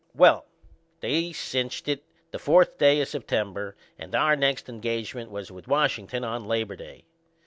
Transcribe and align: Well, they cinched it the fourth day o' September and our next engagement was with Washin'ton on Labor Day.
Well, 0.15 0.45
they 1.01 1.31
cinched 1.31 1.87
it 1.87 2.01
the 2.31 2.39
fourth 2.39 2.79
day 2.79 3.01
o' 3.01 3.03
September 3.03 3.75
and 3.99 4.15
our 4.15 4.35
next 4.35 4.67
engagement 4.67 5.29
was 5.29 5.51
with 5.51 5.67
Washin'ton 5.67 6.23
on 6.25 6.43
Labor 6.45 6.75
Day. 6.75 7.03